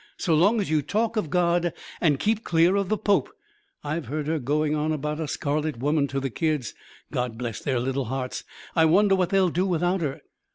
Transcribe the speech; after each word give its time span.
So 0.17 0.33
long 0.33 0.59
as 0.59 0.71
you 0.71 0.81
talk 0.81 1.15
of 1.15 1.29
God 1.29 1.73
and 2.01 2.19
keep 2.19 2.43
clear 2.43 2.75
of 2.75 2.89
the 2.89 2.97
Pope. 2.97 3.29
I've 3.83 4.05
heard 4.07 4.25
her 4.25 4.39
going 4.39 4.73
on 4.73 4.91
about 4.91 5.19
a 5.19 5.27
Scarlet 5.27 5.77
Woman 5.77 6.07
to 6.07 6.19
the 6.19 6.31
kids. 6.31 6.73
(God 7.11 7.37
bless 7.37 7.59
their 7.59 7.79
little 7.79 8.05
hearts! 8.05 8.43
I 8.75 8.85
wonder 8.85 9.13
what 9.15 9.29
they'll 9.29 9.49
do 9.49 9.67
without 9.67 10.01
her!) 10.01 10.21